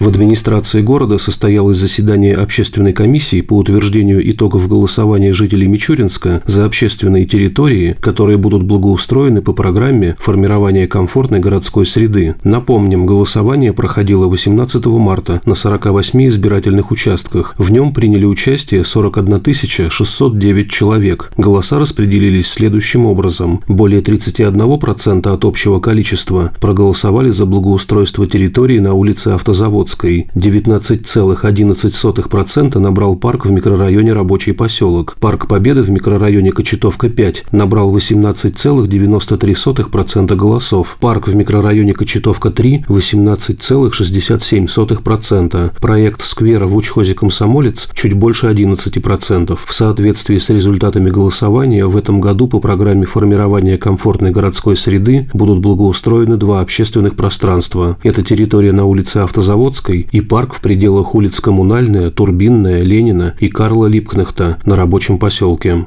[0.00, 7.26] В администрации города состоялось заседание общественной комиссии по утверждению итогов голосования жителей Мичуринска за общественные
[7.26, 12.34] территории, которые будут благоустроены по программе формирования комфортной городской среды.
[12.44, 17.54] Напомним, голосование проходило 18 марта на 48 избирательных участках.
[17.58, 21.30] В нем приняли участие 41 609 человек.
[21.36, 23.60] Голоса распределились следующим образом.
[23.68, 33.16] Более 31% от общего количества проголосовали за благоустройство территории на улице Автозавод Новгородской 19,11% набрал
[33.16, 35.16] парк в микрорайоне Рабочий поселок.
[35.20, 40.96] Парк Победы в микрорайоне Кочетовка-5 набрал 18,93% голосов.
[41.00, 45.72] Парк в микрорайоне Кочетовка-3– 18,67%.
[45.80, 49.58] Проект сквера в учхозе «Комсомолец»– чуть больше 11%.
[49.64, 55.58] В соответствии с результатами голосования в этом году по программе формирования комфортной городской среды будут
[55.58, 57.96] благоустроены два общественных пространства.
[58.02, 63.48] Это территория на улице Автозаводск Заводской и парк в пределах улиц Коммунальная, Турбинная, Ленина и
[63.48, 65.86] Карла Липкнехта на рабочем поселке.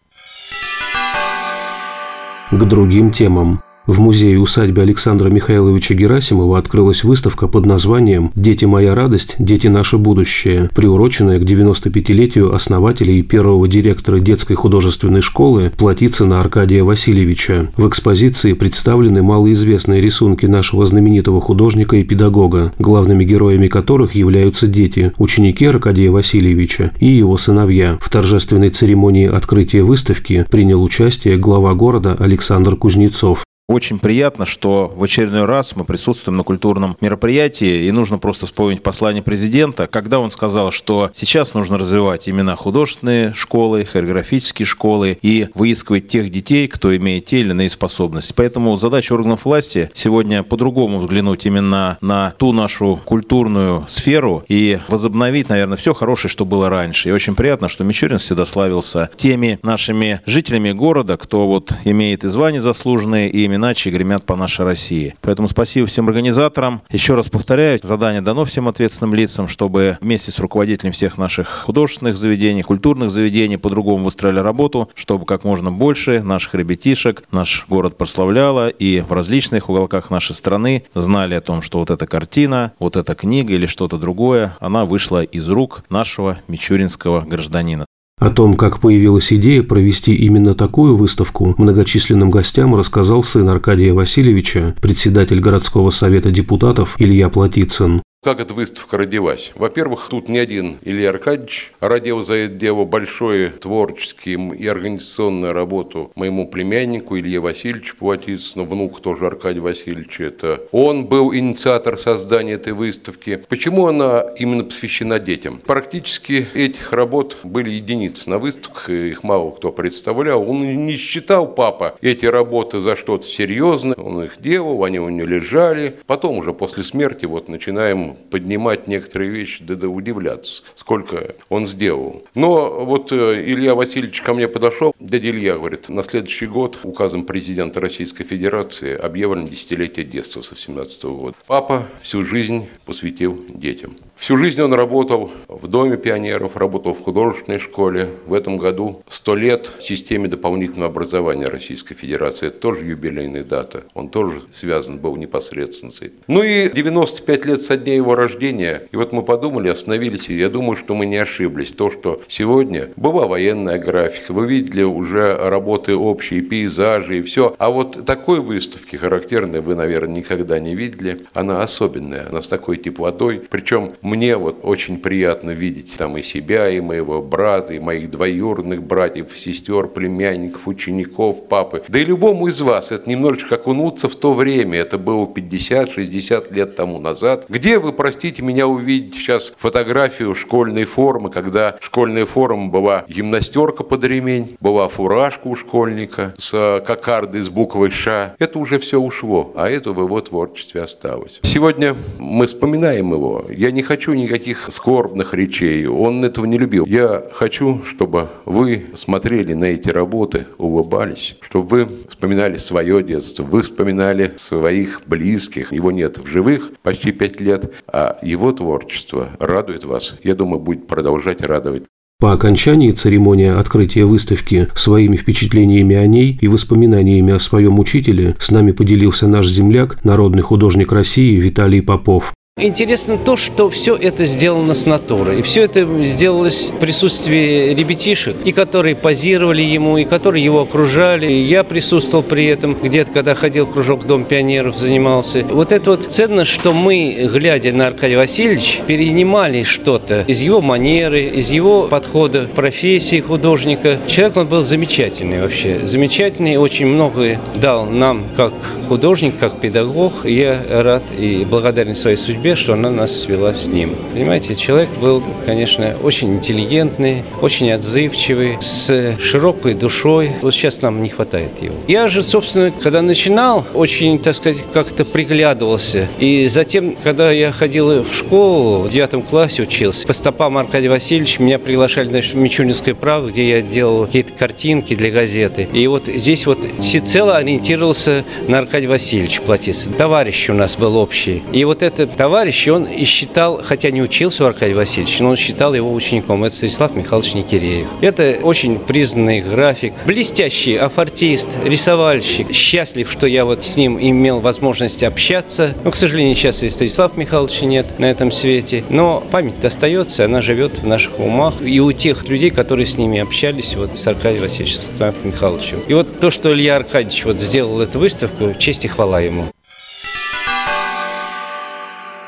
[2.52, 3.63] К другим темам.
[3.86, 9.98] В музее усадьбы Александра Михайловича Герасимова открылась выставка под названием «Дети моя радость, дети наше
[9.98, 17.72] будущее», приуроченная к 95-летию основателя и первого директора детской художественной школы Платицына Аркадия Васильевича.
[17.76, 25.12] В экспозиции представлены малоизвестные рисунки нашего знаменитого художника и педагога, главными героями которых являются дети,
[25.18, 27.98] ученики Аркадия Васильевича и его сыновья.
[28.02, 33.43] В торжественной церемонии открытия выставки принял участие глава города Александр Кузнецов.
[33.70, 38.84] Очень приятно, что в очередной раз мы присутствуем на культурном мероприятии, и нужно просто вспомнить
[38.84, 45.48] послание президента, когда он сказал, что сейчас нужно развивать именно художественные школы, хореографические школы и
[45.54, 48.34] выискивать тех детей, кто имеет те или иные способности.
[48.36, 55.48] Поэтому задача органов власти сегодня по-другому взглянуть именно на ту нашу культурную сферу и возобновить,
[55.48, 57.08] наверное, все хорошее, что было раньше.
[57.08, 62.28] И очень приятно, что Мичурин всегда славился теми нашими жителями города, кто вот имеет и
[62.28, 65.16] звания заслуженные, и иначе гремят по нашей России.
[65.22, 66.82] Поэтому спасибо всем организаторам.
[66.90, 72.18] Еще раз повторяю, задание дано всем ответственным лицам, чтобы вместе с руководителем всех наших художественных
[72.18, 78.70] заведений, культурных заведений по-другому выстроили работу, чтобы как можно больше наших ребятишек наш город прославляло
[78.70, 83.16] и в различных уголках нашей страны знали о том, что вот эта картина, вот эта
[83.16, 87.86] книга или что-то другое, она вышла из рук нашего мичуринского гражданина.
[88.20, 94.76] О том, как появилась идея провести именно такую выставку, многочисленным гостям рассказал сын Аркадия Васильевича,
[94.82, 98.02] председатель городского совета депутатов Илья Платицын.
[98.24, 99.52] Как эта выставка родилась?
[99.54, 106.10] Во-первых, тут не один Илья Аркадьевич родил за это дело большую творческую и организационную работу
[106.16, 110.24] моему племяннику Илье Васильевичу Платицыну, внук тоже Аркадия Васильевича.
[110.24, 113.44] Это он был инициатор создания этой выставки.
[113.50, 115.60] Почему она именно посвящена детям?
[115.60, 120.50] Практически этих работ были единицы на выставках, их мало кто представлял.
[120.50, 123.96] Он не считал, папа, эти работы за что-то серьезное.
[123.96, 125.96] Он их делал, они у него лежали.
[126.08, 132.24] Потом уже после смерти вот начинаем поднимать некоторые вещи, да, да удивляться, сколько он сделал.
[132.36, 137.26] Но вот э, Илья Васильевич ко мне подошел, дядя Илья говорит, на следующий год указом
[137.26, 141.36] президента Российской Федерации объявлено десятилетие детства со 17 года.
[141.48, 143.96] Папа всю жизнь посвятил детям.
[144.24, 148.08] Всю жизнь он работал в Доме пионеров, работал в художественной школе.
[148.26, 152.48] В этом году 100 лет системе дополнительного образования Российской Федерации.
[152.48, 153.84] Это тоже юбилейная дата.
[153.94, 156.16] Он тоже связан был непосредственно с этим.
[156.30, 158.84] Ну и 95 лет со дня его рождения.
[158.94, 161.74] И вот мы подумали, остановились, и я думаю, что мы не ошиблись.
[161.74, 167.58] То, что сегодня была военная графика, вы видели уже работы общие, пейзажи и все.
[167.60, 171.26] А вот такой выставки характерной вы, наверное, никогда не видели.
[171.34, 173.42] Она особенная, она с такой теплотой.
[173.50, 178.84] Причем мне вот очень приятно видеть там и себя, и моего брата, и моих двоюродных
[178.84, 181.84] братьев, сестер, племянников, учеников, папы.
[181.88, 184.80] Да и любому из вас это немножечко окунуться в то время.
[184.80, 187.46] Это было 50-60 лет тому назад.
[187.48, 194.04] Где вы, простите меня, увидите сейчас фотографию школьной формы, когда школьная форма была гимнастерка под
[194.04, 198.36] ремень, была фуражка у школьника с кокардой с буквой «Ш».
[198.38, 201.40] Это уже все ушло, а это в его творчестве осталось.
[201.44, 203.46] Сегодня мы вспоминаем его.
[203.50, 206.84] Я не хочу хочу никаких скорбных речей, он этого не любил.
[206.88, 213.62] Я хочу, чтобы вы смотрели на эти работы, улыбались, чтобы вы вспоминали свое детство, вы
[213.62, 215.72] вспоминали своих близких.
[215.72, 220.16] Его нет в живых почти пять лет, а его творчество радует вас.
[220.24, 221.84] Я думаю, будет продолжать радовать.
[222.20, 228.50] По окончании церемонии открытия выставки своими впечатлениями о ней и воспоминаниями о своем учителе с
[228.50, 232.34] нами поделился наш земляк, народный художник России Виталий Попов.
[232.64, 235.40] Интересно то, что все это сделано с натуры.
[235.40, 241.32] И все это сделалось в присутствии ребятишек, и которые позировали ему, и которые его окружали.
[241.32, 245.44] И я присутствовал при этом, где-то, когда ходил в кружок Дом пионеров, занимался.
[245.44, 251.24] Вот это вот ценно, что мы, глядя на Аркадия Васильевича, перенимали что-то из его манеры,
[251.24, 253.98] из его подхода к профессии художника.
[254.06, 255.88] Человек он был замечательный вообще.
[255.88, 258.54] Замечательный, очень многое дал нам как
[258.94, 260.24] художник, как педагог.
[260.24, 263.96] Я рад и благодарен своей судьбе что она нас свела с ним.
[264.14, 270.34] Понимаете, человек был, конечно, очень интеллигентный, очень отзывчивый, с широкой душой.
[270.42, 271.74] Вот сейчас нам не хватает его.
[271.88, 276.08] Я же, собственно, когда начинал, очень, так сказать, как-то приглядывался.
[276.20, 281.42] И затем, когда я ходил в школу, в девятом классе учился, по стопам Аркадия Васильевича
[281.42, 285.68] меня приглашали на Мичуринское право, где я делал какие-то картинки для газеты.
[285.74, 289.90] И вот здесь вот всецело ориентировался на Аркадия Васильевича Платица.
[289.90, 291.44] Товарищ у нас был общий.
[291.52, 295.36] И вот этот товарищ он и считал, хотя не учился у Аркадия Васильевича, но он
[295.36, 296.44] считал его учеником.
[296.44, 297.88] Это Станислав Михайлович Никиреев.
[298.02, 302.52] Это очень признанный график, блестящий афортист, рисовальщик.
[302.54, 305.74] Счастлив, что я вот с ним имел возможность общаться.
[305.84, 308.84] Но, к сожалению, сейчас и Станислава Михайловича нет на этом свете.
[308.90, 311.56] Но память остается, она живет в наших умах.
[311.62, 315.80] И у тех людей, которые с ними общались, вот с Аркадием Васильевичем Станиславом Михайловичем.
[315.88, 319.52] И вот то, что Илья Аркадьевич вот сделал эту выставку, честь и хвала ему.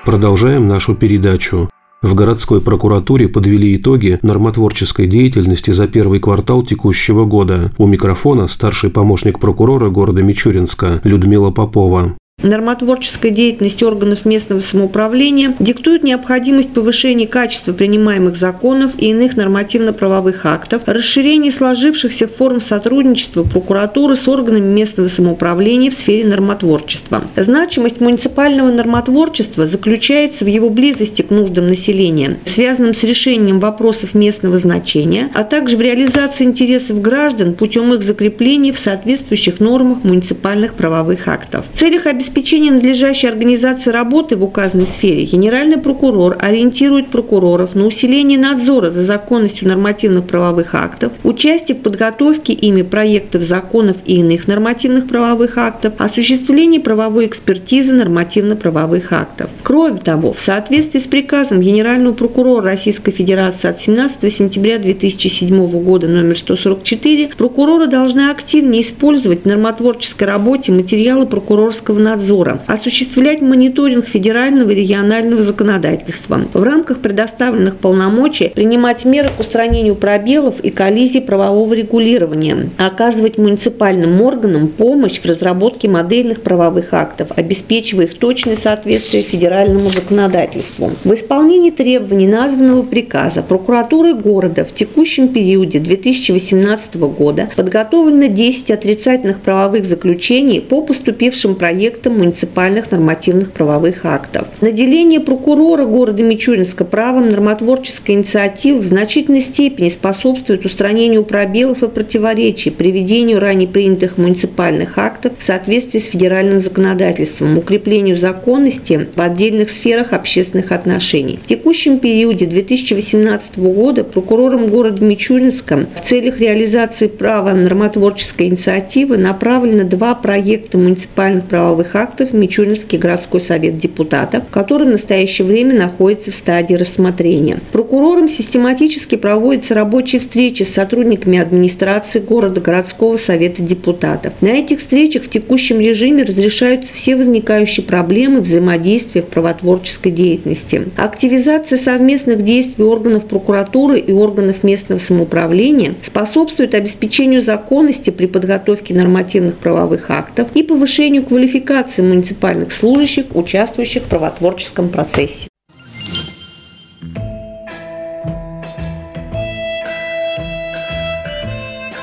[0.03, 1.69] Продолжаем нашу передачу.
[2.01, 7.71] В городской прокуратуре подвели итоги нормотворческой деятельности за первый квартал текущего года.
[7.77, 12.15] У микрофона старший помощник прокурора города Мичуринска Людмила Попова.
[12.45, 20.83] Нормотворческая деятельность органов местного самоуправления диктует необходимость повышения качества принимаемых законов и иных нормативно-правовых актов,
[20.85, 27.23] расширение сложившихся форм сотрудничества прокуратуры с органами местного самоуправления в сфере нормотворчества.
[27.35, 34.59] Значимость муниципального нормотворчества заключается в его близости к нуждам населения, связанным с решением вопросов местного
[34.59, 41.27] значения, а также в реализации интересов граждан путем их закрепления в соответствующих нормах муниципальных правовых
[41.27, 41.65] актов.
[41.73, 47.85] В целях обеспечения обеспечения надлежащей организации работы в указанной сфере генеральный прокурор ориентирует прокуроров на
[47.85, 54.49] усиление надзора за законностью нормативных правовых актов, участие в подготовке ими проектов законов и иных
[54.49, 59.49] нормативных правовых актов, осуществление правовой экспертизы нормативно-правовых актов.
[59.63, 66.09] Кроме того, в соответствии с приказом Генерального прокурора Российской Федерации от 17 сентября 2007 года
[66.09, 74.07] номер 144, прокуроры должны активнее использовать в нормотворческой работе материалы прокурорского надзора надзора, осуществлять мониторинг
[74.07, 81.21] федерального и регионального законодательства, в рамках предоставленных полномочий принимать меры к устранению пробелов и коллизий
[81.21, 89.23] правового регулирования, оказывать муниципальным органам помощь в разработке модельных правовых актов, обеспечивая их точное соответствие
[89.23, 90.91] федеральному законодательству.
[91.03, 99.39] В исполнении требований названного приказа прокуратуры города в текущем периоде 2018 года подготовлено 10 отрицательных
[99.39, 104.47] правовых заключений по поступившим проектам проектом муниципальных нормативных правовых актов.
[104.61, 112.69] Наделение прокурора города Мичуринска правом нормотворческой инициативы в значительной степени способствует устранению пробелов и противоречий,
[112.69, 120.13] приведению ранее принятых муниципальных актов в соответствии с федеральным законодательством, укреплению законности в отдельных сферах
[120.13, 121.39] общественных отношений.
[121.43, 129.83] В текущем периоде 2018 года прокурором города Мичуринска в целях реализации права нормотворческой инициативы направлено
[129.83, 136.35] два проекта муниципальных правовых актов Мичуринский городской совет депутатов, который в настоящее время находится в
[136.35, 137.59] стадии рассмотрения.
[137.71, 144.33] Прокурором систематически проводятся рабочие встречи с сотрудниками администрации города городского совета депутатов.
[144.41, 150.87] На этих встречах в текущем режиме разрешаются все возникающие проблемы взаимодействия в правотворческой деятельности.
[150.97, 159.55] Активизация совместных действий органов прокуратуры и органов местного самоуправления способствует обеспечению законности при подготовке нормативных
[159.55, 165.47] правовых актов и повышению квалификации квалификации муниципальных служащих, участвующих в правотворческом процессе.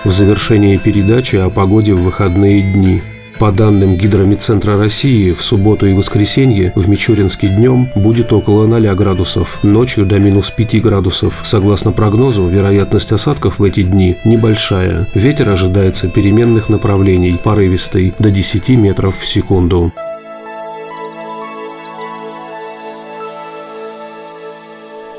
[0.04, 3.02] В завершении передачи о погоде в выходные дни–
[3.42, 9.58] по данным Гидромедцентра России, в субботу и воскресенье в Мичуринске днем будет около 0 градусов,
[9.64, 11.40] ночью до минус 5 градусов.
[11.42, 15.08] Согласно прогнозу, вероятность осадков в эти дни небольшая.
[15.16, 19.92] Ветер ожидается переменных направлений, порывистый, до 10 метров в секунду.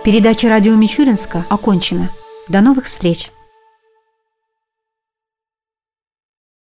[0.06, 2.08] Передача радио Мичуринска окончена.
[2.48, 3.33] До новых встреч!